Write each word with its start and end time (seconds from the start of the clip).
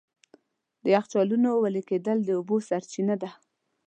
د 0.83 0.85
یخچالونو 0.95 1.49
وېلې 1.61 1.83
کېدل 1.89 2.17
د 2.23 2.29
اوبو 2.37 2.57
سرچینه 2.67 3.15
ده. 3.21 3.29